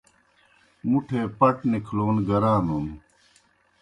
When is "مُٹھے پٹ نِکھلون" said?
0.89-2.15